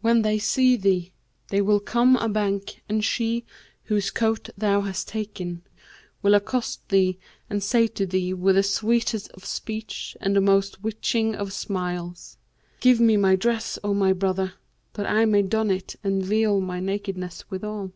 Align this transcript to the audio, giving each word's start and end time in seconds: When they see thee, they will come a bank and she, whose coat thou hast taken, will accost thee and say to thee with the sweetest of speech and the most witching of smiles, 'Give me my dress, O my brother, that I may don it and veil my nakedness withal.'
When 0.00 0.22
they 0.22 0.40
see 0.40 0.74
thee, 0.76 1.12
they 1.50 1.62
will 1.62 1.78
come 1.78 2.16
a 2.16 2.28
bank 2.28 2.82
and 2.88 3.04
she, 3.04 3.44
whose 3.84 4.10
coat 4.10 4.50
thou 4.58 4.80
hast 4.80 5.06
taken, 5.06 5.62
will 6.20 6.34
accost 6.34 6.88
thee 6.88 7.16
and 7.48 7.62
say 7.62 7.86
to 7.86 8.04
thee 8.04 8.34
with 8.34 8.56
the 8.56 8.64
sweetest 8.64 9.30
of 9.30 9.44
speech 9.44 10.16
and 10.20 10.34
the 10.34 10.40
most 10.40 10.82
witching 10.82 11.36
of 11.36 11.52
smiles, 11.52 12.38
'Give 12.80 12.98
me 12.98 13.16
my 13.16 13.36
dress, 13.36 13.78
O 13.84 13.94
my 13.94 14.12
brother, 14.12 14.54
that 14.94 15.08
I 15.08 15.26
may 15.26 15.42
don 15.42 15.70
it 15.70 15.94
and 16.02 16.24
veil 16.24 16.60
my 16.60 16.80
nakedness 16.80 17.48
withal.' 17.48 17.92